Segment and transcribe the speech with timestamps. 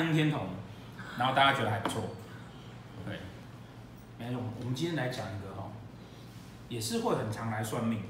[0.00, 0.48] 讲太阴天同，
[1.18, 2.02] 然后大家觉得还不错，
[3.04, 3.18] 对，
[4.18, 5.70] 没关系，我们今天来讲一个哈，
[6.68, 8.02] 也是会很常来算命，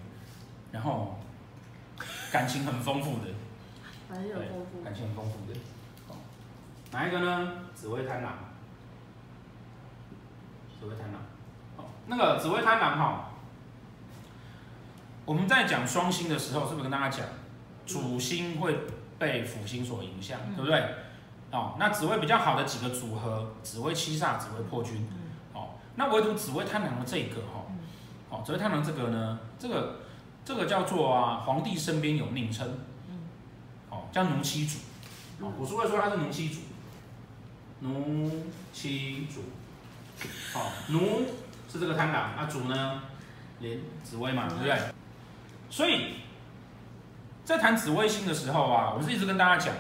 [0.71, 1.19] 然后
[2.31, 3.27] 感情很丰富的，
[4.09, 5.59] 很丰富，感情很丰富的，
[6.93, 7.53] 哪一个呢？
[7.75, 8.35] 紫微贪狼，
[10.79, 11.21] 紫微贪狼，
[11.77, 13.31] 哦，那个紫微贪狼哈，
[15.25, 17.27] 我们在讲双星的时候，是不是跟大家讲，
[17.87, 18.79] 主星会
[19.19, 20.95] 被辅星所影响，对不对？
[21.51, 25.09] 哦，那紫薇比较好的几个组合，紫薇七煞、紫薇破军，
[25.53, 27.67] 哦，那唯独紫薇贪狼的这个哈，
[28.29, 30.01] 哦，紫薇贪狼这个呢，这个
[30.45, 32.79] 这个叫做啊，皇帝身边有昵称，
[33.89, 34.79] 哦，叫奴妻主，
[35.45, 36.61] 哦，古书会说他是奴妻主，
[37.81, 38.31] 奴
[38.73, 39.41] 妻主，
[40.55, 41.23] 哦，奴
[41.69, 43.03] 是这个贪狼，那主呢，
[43.59, 44.79] 连紫薇嘛，对不对？
[45.69, 46.17] 所以。
[47.43, 49.75] 在谈紫微星的时候啊，我是一直跟大家讲，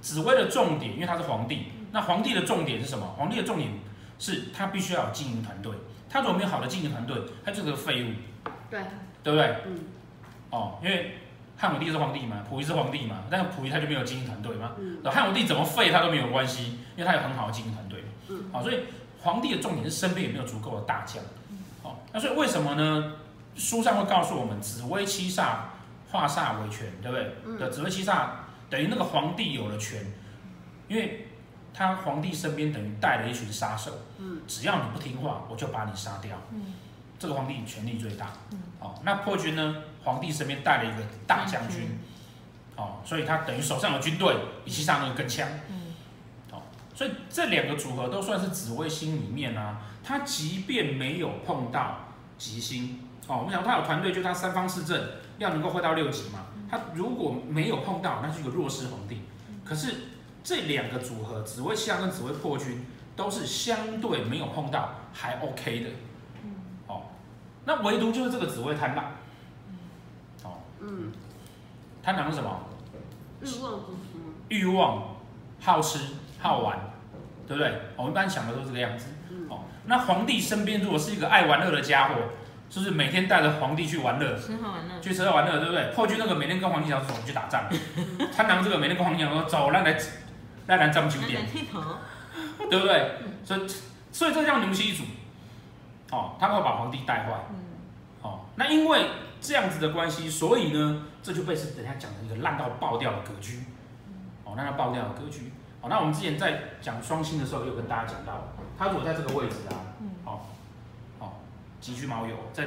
[0.00, 3.06] 紫薇的重点，因为他是皇帝，那皇帝的重点是什么？
[3.16, 3.70] 皇帝的重点
[4.18, 5.72] 是他必须要有经营团队，
[6.08, 8.80] 他如果没有好的经营团队，他就是个废物，对，
[9.22, 9.56] 对不对？
[9.66, 9.80] 嗯，
[10.50, 11.18] 哦，因为
[11.56, 18.80] 汉武帝是皇帝嘛，溥仪是皇帝嘛，但是溥仪他就没有经营团队嘛，嗯，汉武帝怎么废他都没有关系，因为他有很好的经营团队，嗯，好，所以
[19.22, 21.22] 皇帝的重点是身边有没有足够的大将，
[21.82, 23.12] 好，那所以为什么呢？
[23.56, 25.56] 书上会告诉我们，紫薇七煞。
[26.08, 27.34] 化煞为权，对不对？
[27.44, 28.28] 嗯、的紫薇七煞
[28.68, 30.04] 等于那个皇帝有了权，
[30.88, 31.28] 因为
[31.72, 36.74] 他皇帝身边等于带了一群杀手，嗯，只要你不听话，我就把你杀掉，嗯，
[37.18, 39.76] 这个皇帝权力最大，嗯，哦，那破军呢？
[40.02, 41.98] 皇帝身边带了一个大将军，嗯、
[42.76, 45.94] 哦，所以他等于手上有军队，比七煞那个更强，嗯，
[46.52, 46.62] 哦，
[46.94, 52.06] 所以这两个组合都算是紫微星里面啊，他即便没有碰到
[52.38, 55.00] 吉星，哦，我们讲他有团队，就他三方四正。
[55.38, 56.46] 要能够会到六级嘛？
[56.70, 59.22] 他如果没有碰到，那是一个弱势皇帝。
[59.64, 59.94] 可是
[60.42, 62.84] 这两个组合，紫薇七煞跟紫薇破军，
[63.14, 65.90] 都是相对没有碰到还 OK 的。
[66.86, 67.02] 哦，
[67.64, 69.04] 那唯独就是这个紫薇贪狼。
[70.44, 71.12] 哦，嗯，
[72.02, 72.60] 贪狼是什么？
[73.40, 73.80] 欲望，
[74.48, 75.16] 欲望，
[75.60, 75.98] 好吃
[76.38, 76.78] 好玩，
[77.46, 77.80] 对不对？
[77.96, 79.06] 我们一般想的都是这个样子。
[79.48, 82.14] 哦，那皇帝身边如果是一个爱玩乐的家伙。
[82.68, 84.36] 是不是每天带着皇帝去玩乐，
[85.00, 85.92] 去吃喝玩乐，对不对？
[85.94, 87.64] 破军那个每天跟皇帝讲说，我们去打仗。
[88.36, 89.96] 贪狼这个每天跟皇帝讲说，走，来来，
[90.66, 91.46] 来来咱们酒店，
[92.68, 93.12] 对不对？
[93.44, 93.66] 所以
[94.10, 95.04] 所以这叫奴妻主，
[96.10, 97.32] 哦，他会把皇帝带坏，
[98.22, 99.10] 哦，那因为
[99.40, 103.62] 这样子的关系，所以呢，这就被是等下讲的一个烂到爆掉的格局，
[104.44, 109.85] 哦，烂到爆掉的格局，哦，那我们之前在讲双星的时候，有跟大家讲到，他如果在这个位置啊。
[111.86, 112.66] 吉居卯酉，在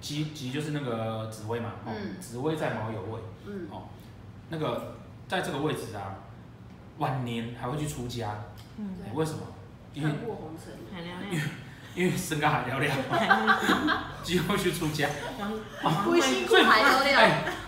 [0.00, 3.68] 吉吉就是那个紫薇嘛，哦，紫薇在毛油位，嗯。
[3.70, 3.88] 哦，
[4.48, 4.96] 那个
[5.28, 6.14] 在这个位置啊，
[6.96, 8.44] 晚年还会去出家，
[8.78, 9.40] 嗯，为什么？
[9.92, 10.72] 因为过红尘，
[11.30, 11.44] 因为。
[11.94, 12.94] 因为身高还嘹亮，
[14.22, 15.08] 机会去出家，
[16.04, 16.20] 所以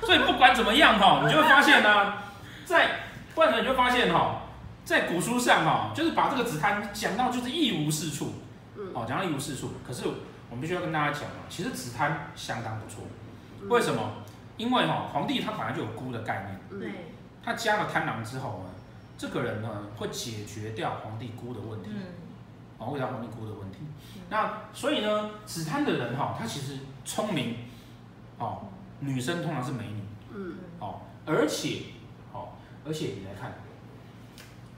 [0.02, 2.12] 所以不管怎么样哈，你就会发现呢，
[2.66, 3.00] 在
[3.34, 4.42] 不然你就发现哈，
[4.84, 8.34] 在古书上哈，就是把这个紫贪讲到就是一无是处，
[8.92, 10.04] 哦，讲到一无是处，可是。
[10.50, 13.04] 我们必须要跟大家讲啊，其实紫贪相当不错，
[13.68, 14.22] 为什么？
[14.56, 16.90] 因为哈皇帝他本来就有孤的概念，对，
[17.44, 18.70] 他加了贪狼之后呢，
[19.16, 21.90] 这个人呢会解决掉皇帝孤的问题，
[22.76, 23.78] 哦，会解决皇帝孤的问题。
[24.30, 27.56] 那所以呢，紫贪的人哈，他其实聪明，
[28.38, 28.62] 哦，
[28.98, 30.02] 女生通常是美女，
[30.34, 31.82] 嗯，哦，而且，
[32.32, 32.48] 哦，
[32.84, 33.52] 而且你来看，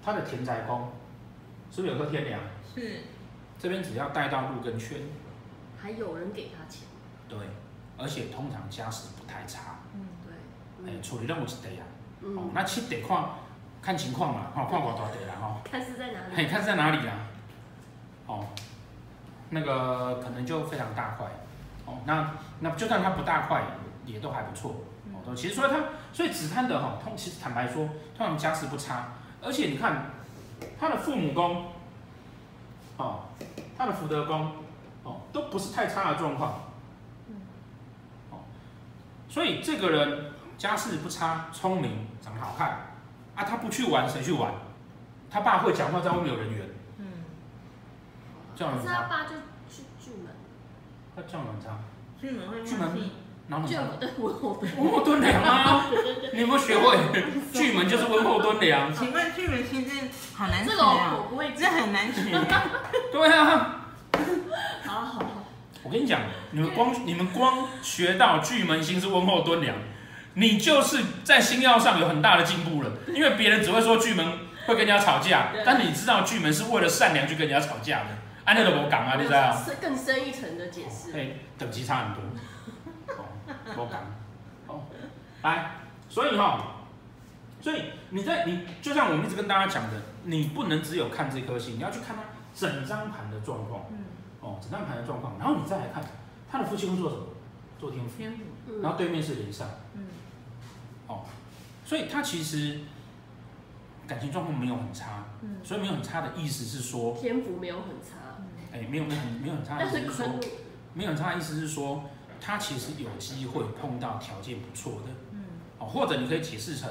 [0.05, 0.91] 他的田宅宫
[1.71, 2.39] 是不是有颗天梁？
[2.75, 3.01] 是，
[3.59, 4.99] 这边只要带到禄跟权。
[5.83, 6.83] 还有人给他钱，
[7.29, 7.39] 对，
[7.97, 10.07] 而且通常家世不太差，嗯，
[10.85, 11.83] 对，哎，处理任务是得呀，
[12.21, 13.25] 哦，那七得看
[13.81, 17.15] 看情况嘛，哈，看我多得啦，哈，看是在哪里，嘿，看是在哪里啊，
[18.27, 18.47] 哦，
[19.49, 21.27] 那个可能就非常大块，
[21.87, 23.63] 哦，那那就算他不大块，
[24.05, 24.85] 也都还不错，
[25.15, 25.79] 哦，都其实所以他
[26.13, 30.11] 所以紫贪的哈，通其实坦白说，通常家世不差，而且你看
[30.79, 31.67] 他的父母宫，
[32.99, 33.25] 哦，
[33.79, 34.53] 他的福德宫。
[35.33, 36.73] 都不是太差的状况，
[39.29, 42.69] 所以这个人家世不差，聪明，长得好看，
[43.37, 44.53] 啊，他不去玩谁去玩？
[45.31, 46.69] 他爸会讲话，在外面有人缘，
[46.99, 47.07] 嗯，
[48.57, 49.37] 叫人他爸就
[49.71, 50.35] 去巨门，
[51.15, 51.79] 他叫人渣，
[52.21, 53.11] 巨门会巨门，
[53.47, 53.87] 然后巨门
[54.19, 55.87] 温厚温厚敦良啊，
[56.33, 56.99] 你有没有学会？
[57.53, 58.93] 巨门就是温厚敦良。
[58.93, 62.31] 请问巨门其实好难学啊，我不会，这很难学。
[63.13, 63.77] 对啊。
[65.91, 66.21] 我跟你讲，
[66.53, 69.75] 你们光你们光学到巨门星是温厚敦良，
[70.35, 72.93] 你就是在星曜上有很大的进步了。
[73.09, 74.25] 因为别人只会说巨门
[74.67, 78.11] 会跟人家吵架对，但你知道巨门是为了善良去跟人家吵架的，
[78.45, 79.53] 安那都无讲啊，你知道？
[79.53, 81.11] 是更深一层的解释。
[81.13, 82.23] 哎，等级差很多，
[83.17, 83.25] 哦，
[83.77, 84.01] 无讲，
[84.69, 84.85] 哦，
[85.43, 85.73] 来，
[86.09, 86.77] 所以哈、
[87.61, 92.23] 所以你在你就像我们一直跟大家讲的，你不能只有看这颗星，你要去看它
[92.55, 93.87] 整张盘的状况，
[94.61, 96.05] 哦，整张盘的状况，然后你再来看
[96.51, 97.23] 他的夫妻宫做什么，
[97.79, 99.65] 做天府，天府，嗯然后对面是廉煞，
[99.95, 100.07] 嗯，
[101.07, 101.25] 哦，
[101.85, 102.81] 所以他其实
[104.07, 108.37] 感情状况没有很差，嗯，所以没有很差的意思是说，天赋没有很差，
[108.73, 110.41] 哎，没有没有没有很差的但是意思是说坤，
[110.95, 112.05] 没有很差的意思是说，
[112.41, 115.45] 他其实有机会碰到条件不错的，嗯，
[115.79, 116.89] 哦，或者你可以解释成，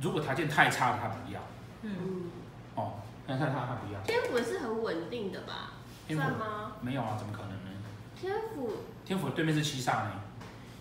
[0.00, 1.40] 如果条件太差了，他不要，
[1.82, 2.30] 嗯，嗯，
[2.74, 2.92] 哦，
[3.26, 5.72] 那太差他不要，天赋是很稳定的吧？
[6.08, 6.72] 天府吗？
[6.80, 7.56] 没有啊，怎么可能呢？
[8.18, 8.70] 天府，
[9.04, 10.10] 天府对面是七煞呢，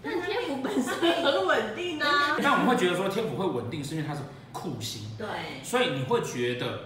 [0.01, 2.37] 但天府本身也很稳定啊。
[2.41, 4.21] 那我们会觉得说天府会稳定，是因为它是
[4.53, 5.09] 库星。
[5.17, 5.27] 对，
[5.61, 6.79] 所以你会觉得，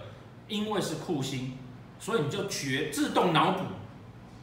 [0.48, 1.56] 因为是库星，
[2.00, 3.64] 所以你就觉自动脑补，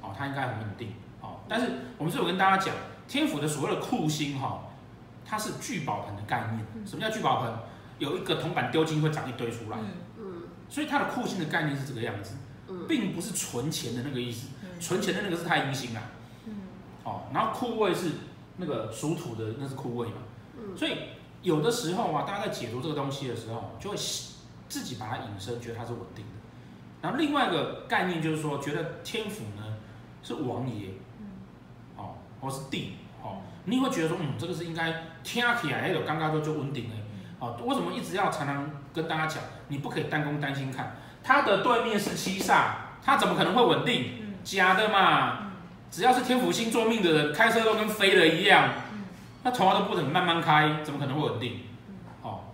[0.02, 1.42] 哦，它应该很稳定，哦。
[1.50, 1.68] 但是
[1.98, 2.74] 我们是有跟大家讲，
[3.08, 4.64] 天府的所谓的库星，哈，
[5.26, 6.66] 它是聚宝盆的概念。
[6.88, 7.54] 什么叫聚宝盆？
[8.00, 10.24] 有一个铜板丢进会长一堆出来，嗯，嗯
[10.70, 12.36] 所以它的库星的概念是这个样子，
[12.70, 14.50] 嗯，并不是存钱的那个意思。
[14.64, 14.80] 嗯。
[14.80, 16.04] 存钱的那个是太阴星啊，
[16.46, 16.54] 嗯，
[17.04, 17.24] 哦。
[17.34, 18.12] 然后库位是
[18.58, 20.16] 那个属土的，那是库位嘛。
[20.58, 20.78] 嗯。
[20.78, 20.96] 所以
[21.42, 23.98] 有的时候啊，大家在解读这个东西的时候，就会
[24.68, 26.32] 自己把它引申，觉得它是稳定的。
[27.02, 29.78] 然后另外一个概念就是说，觉得天府呢
[30.22, 30.90] 是王爷，
[31.96, 34.92] 哦，或是帝，哦，你会觉得说，嗯，这个是应该
[35.24, 36.96] 听起来还有刚刚说就稳定的，
[37.40, 40.98] 哦，为什么一直要常常跟大家讲，你不可以单攻单心看，
[41.30, 42.72] 它的对面是七煞，
[43.04, 44.14] 它怎么可能会稳定？
[44.20, 45.52] 嗯假的嘛，
[45.92, 48.74] 只要是天府星座命的人，开车都跟飞了一样。
[49.44, 51.60] 那头都不能慢慢开，怎么可能会稳定？
[52.24, 52.46] 哦，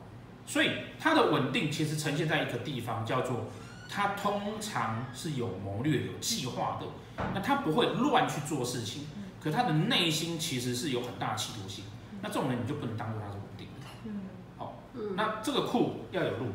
[0.46, 3.46] 所以它的稳定其实呈现在一个地方，叫做
[3.90, 6.86] 它通常是有谋略、有计划的。
[7.34, 9.08] 那它不会乱去做事情，
[9.42, 11.86] 可他的内心其实是有很大的企图心。
[12.22, 13.88] 那这种人你就不能当做他是稳定的。
[14.04, 16.48] 嗯，嗯，那这个库要有路，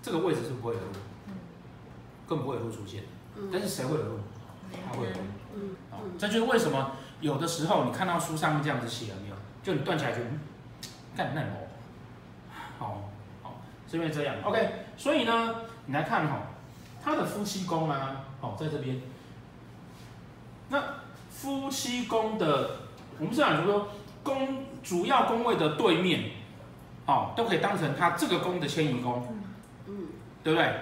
[0.00, 0.86] 这个位置是不会有路，
[2.28, 3.02] 更不会有路出现。
[3.36, 4.18] 嗯但是谁会有路？
[4.70, 5.18] 他会有路。
[5.54, 9.34] 嗯哦嗯，这就是为什么有的时候你看到书上面这样子写了没有？
[9.62, 10.40] 就你断起来觉得，嗯，
[11.16, 11.68] 干那哦，
[12.78, 13.10] 好，
[13.42, 13.60] 好，
[13.90, 14.36] 是因为这样。
[14.44, 15.54] OK，所以呢，
[15.86, 16.40] 你来看哈、哦，
[17.02, 19.00] 他的夫妻宫啊，哦，在这边。
[20.68, 20.82] 那
[21.30, 22.70] 夫妻宫的，
[23.18, 23.88] 我们是讲说
[24.22, 26.30] 宫主要宫位的对面，
[27.06, 29.26] 哦，都可以当成他这个宫的迁移宫，
[29.86, 30.08] 嗯
[30.42, 30.72] 对不对？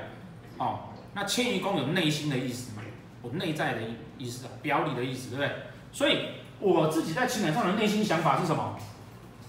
[0.58, 0.80] 哦，
[1.16, 2.82] 那迁移宫有内心的意思嘛？
[3.25, 5.50] 有内在的意意思啊，表里的意思，对不对？
[5.90, 6.26] 所以
[6.61, 8.78] 我自己在情感上的内心想法是什么？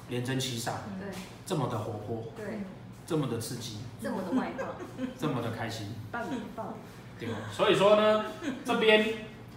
[0.08, 1.10] 廉贞七煞，对
[1.46, 2.62] 这么的活泼，对，
[3.06, 4.68] 这么的刺激，这么的外放，
[5.20, 6.24] 这么的开心，棒
[6.56, 6.74] 棒，
[7.20, 7.36] 对吧？
[7.52, 8.24] 所以说呢，
[8.64, 9.02] 这边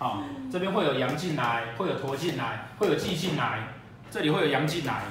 [0.01, 3.69] 啊、哦，这边会有阳进来，会有驼进来，会有忌进来，
[4.11, 5.05] 这里会有阳进来，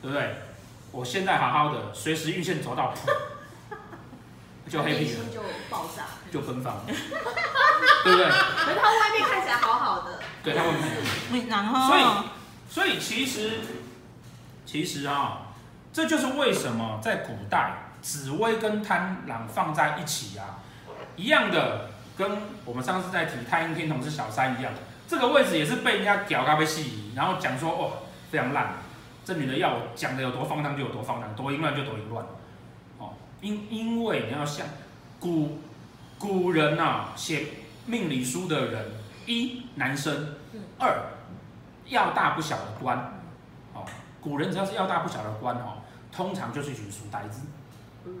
[0.00, 0.36] 对不对？
[0.92, 2.94] 我现在好好的，随时运线走到，
[4.68, 6.04] 就黑皮了，就爆炸。
[6.30, 6.82] 就奔放了，
[8.04, 8.28] 对不对？
[8.28, 10.90] 可是他外面看起来好好的，对，他会看。
[11.32, 12.04] 嗯然后，所以，
[12.68, 13.60] 所以其实，
[14.66, 15.46] 其实啊，
[15.90, 20.60] 这就是为什么在古代紫薇跟贪狼放在一起啊，
[21.16, 22.30] 一样的，跟
[22.66, 24.70] 我们上次在提太阴天同是小三一样，
[25.08, 27.92] 这个位置也是被人家屌嘎被戏，然后讲说哦
[28.30, 28.74] 非常烂，
[29.24, 32.28] 这女的要我讲的有多放荡就有多放荡，多淫乱就多淫乱，哦，
[33.40, 34.66] 因因为你要像
[35.20, 35.58] 古
[36.18, 37.46] 古人呐、啊、写
[37.86, 38.86] 命理书的人，
[39.26, 40.34] 一男生，
[40.78, 41.00] 二。
[41.86, 42.98] 要大不小的官，
[43.72, 43.82] 哦，
[44.20, 45.78] 古人只要是要大不小的官哦，
[46.12, 47.46] 通常就是一群书呆子，
[48.04, 48.12] 嗯。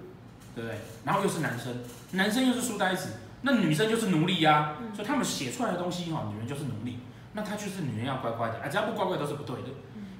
[0.54, 0.78] 对不对？
[1.04, 1.76] 然后又是男生，
[2.12, 3.10] 男生又是书呆子，
[3.42, 4.94] 那女生就是奴隶呀、嗯。
[4.94, 7.00] 所以他们写出来的东西哈，女人就是奴隶，
[7.34, 9.68] 那她就是女人要乖乖的，啊，只要不乖乖都是不对的。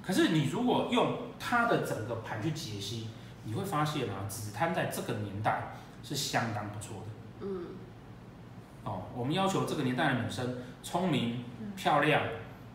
[0.07, 3.09] 可是你如果用他的整个盘去解析，
[3.45, 7.47] 你会发现啊，紫檀在这个年代是相当不错的。
[7.47, 7.67] 嗯
[8.85, 11.45] 哦，我们要求这个年代的女生聪明、
[11.77, 12.23] 漂亮、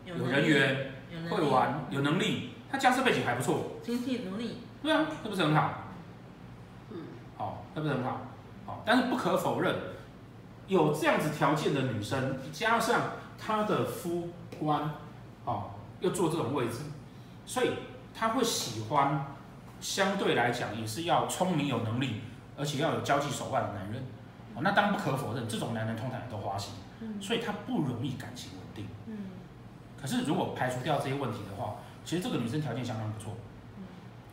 [0.04, 0.90] 有人缘。
[1.30, 5.74] 会玩，有能力，她家世背景还不错，经济能力，对啊，那不是很好？
[6.90, 6.98] 嗯
[7.36, 8.20] 好，那不是很好？
[8.66, 9.72] 好，但是不可否认，
[10.66, 13.00] 有这样子条件的女生，加上
[13.38, 14.90] 她的夫官，
[15.44, 16.78] 哦，又坐这种位置，
[17.46, 17.70] 所以
[18.12, 19.33] 她会喜欢，
[19.84, 22.22] 相对来讲也是要聪明有能力，
[22.56, 24.02] 而且要有交际手腕的男人。
[24.54, 26.72] 哦，那当然不可否认，这种男人通常也都花心，
[27.20, 28.88] 所以他不容易感情稳定。
[29.06, 29.18] 嗯
[30.00, 33.34] 可是如果排除掉这些问题的话，其实这个女生条件相当不错。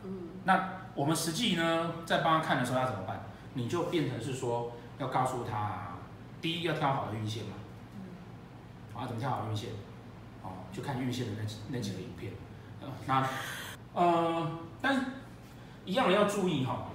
[0.04, 3.20] 嗯那我们实际呢，在帮她看的时候要怎么办？
[3.52, 5.98] 你就变成是说要告诉她，
[6.40, 7.56] 第一要挑好的运线嘛，
[8.94, 9.68] 啊，怎么挑好运线？
[10.42, 12.32] 哦，就看运线的那几那几个影片，
[13.06, 13.28] 那
[13.92, 15.00] 呃，但是
[15.84, 16.88] 一样的要注意哈，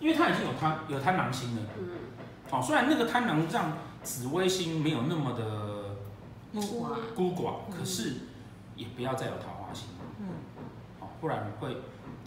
[0.00, 1.88] 因为他已经有贪有贪狼星了，嗯，
[2.50, 5.96] 好，虽然那个贪狼让紫微星没有那么的
[6.52, 8.14] 孤寡，孤寡，可是
[8.74, 9.88] 也不要再有桃花星，
[10.20, 10.26] 嗯，
[11.00, 11.76] 好，不然会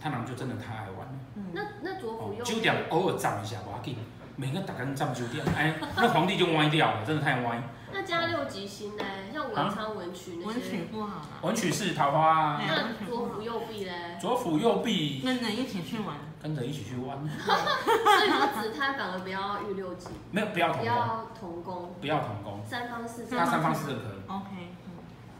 [0.00, 3.96] 贪狼就真的太爱玩了，嗯，那那左辅右九点偶尔涨一下，不要紧，
[4.36, 7.62] 每个打开涨九点，哎，那皇帝就歪掉了，真的太歪。
[7.92, 9.04] 那加六吉星呢？
[9.40, 10.60] 像文昌、文曲那些。
[10.60, 11.22] 文曲不好。
[11.42, 12.60] 文曲是桃花。
[12.66, 14.18] 那左辅右弼嘞？
[14.20, 15.22] 左辅右弼。
[15.24, 16.16] 跟着一起去玩。
[16.42, 17.18] 跟着一起去玩。
[17.28, 20.08] 所以说子贪反而不要遇六吉。
[20.30, 20.82] 没有，不要同宫。
[20.82, 21.94] 不要同宫。
[22.00, 22.64] 不要同工。
[22.66, 23.38] 三方四正。
[23.38, 24.18] 他三方四正可以。
[24.26, 24.48] OK。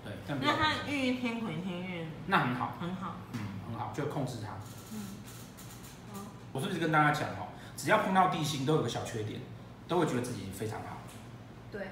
[0.05, 2.11] 对，那他遇天魁天运。
[2.27, 2.75] 那很好。
[2.81, 3.17] 很好。
[3.33, 4.55] 嗯，很好，就控制他。
[4.93, 6.27] 嗯。
[6.53, 7.49] 我是不是跟大家讲哦？
[7.77, 9.41] 只要碰到地心，都有个小缺点，
[9.87, 10.97] 都会觉得自己非常好。
[11.71, 11.83] 对。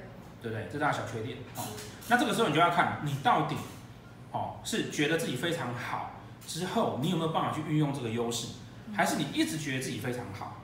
[0.40, 0.66] 对不对？
[0.66, 1.64] 这是他小缺点哦。
[2.09, 3.57] 那这个时候你就要看你到底
[4.33, 6.12] 哦是觉得自己非常好
[6.47, 8.49] 之后，你有没有办法去运用这个优势，
[8.95, 10.62] 还是你一直觉得自己非常好，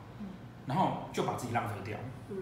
[0.67, 1.99] 然后就把自己浪费掉？
[2.31, 2.37] 嗯。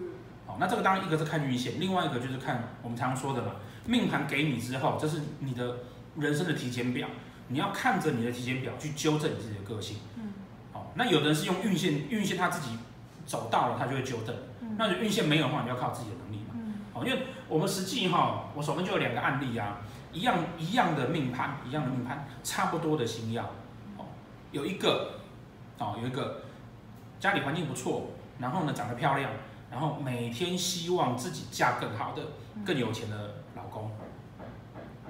[0.45, 5.77] 好，那这个当然一个是看运线，另外一个就是看我们常常说的嘛，命盘给你之后，这是你的
[6.17, 7.07] 人生的体检表，
[7.47, 9.97] 你要看着你的体检表去纠正你自己的个性。
[10.17, 10.33] 嗯。
[10.71, 12.77] 好，那有的人是用运线，运线他自己
[13.25, 14.35] 走到了，他就会纠正。
[14.61, 16.15] 嗯那运线没有的话，你要靠自己的。
[17.05, 19.77] 因为我们实际哈，我手边就有两个案例啊，
[20.11, 23.43] 一样一样的命盘，一样的命盘，差不多的星耀，
[23.97, 24.05] 哦，
[24.51, 25.19] 有一个，
[25.79, 26.41] 哦，有一个
[27.19, 28.07] 家里环境不错，
[28.39, 29.31] 然后呢长得漂亮，
[29.69, 32.21] 然后每天希望自己嫁更好的、
[32.65, 33.91] 更有钱的老公，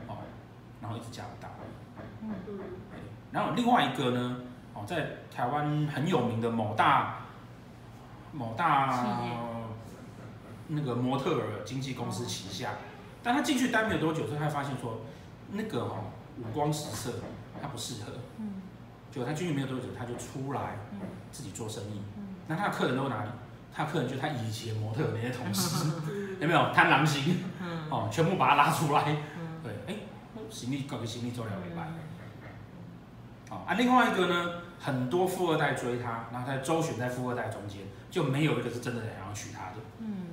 [0.08, 0.18] 哦，
[0.82, 1.50] 然后一直嫁不到，
[2.22, 2.30] 嗯，
[3.32, 4.38] 然后另外一个呢，
[4.74, 7.18] 哦，在台湾很有名的某大
[8.32, 9.53] 某大。
[10.76, 12.72] 那个模特儿经纪公司旗下，
[13.22, 15.02] 但他进去待没有多久之后，他发现说，
[15.52, 15.98] 那个哈
[16.40, 17.12] 五光十色，
[17.62, 18.14] 他不适合。
[18.40, 18.62] 嗯。
[19.12, 20.78] 结果他进去没有多久，他就出来
[21.32, 22.02] 自己做生意。
[22.18, 22.36] 嗯。
[22.48, 23.30] 那他的客人都哪里？
[23.72, 25.92] 他的客人就是他以前模特那些同事，
[26.42, 27.44] 有没有贪狼星？
[27.62, 27.90] 嗯。
[27.92, 29.18] 哦，全部把他拉出来。
[29.38, 29.62] 嗯。
[29.64, 30.00] 对，哎，
[30.50, 31.94] 行李搞个行李做了没办。
[33.50, 39.76] 好啊，另外一个呢，很多富二代追他，然后他周旋在富二代中间，就没有一个是真的想要娶她的。
[40.00, 40.28] 嗯。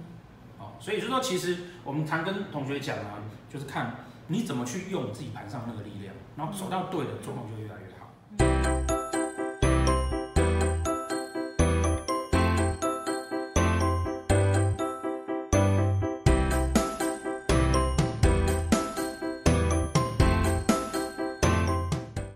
[0.78, 7.89] 所以就是说，其实我们常跟同学讲啊，就是看你怎么去用你自己盘上那个力量，然后走到对的状况就越来越